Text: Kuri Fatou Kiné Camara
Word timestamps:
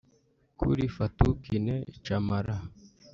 Kuri 0.59 0.83
Fatou 0.95 1.31
Kiné 1.43 1.77
Camara 2.05 2.57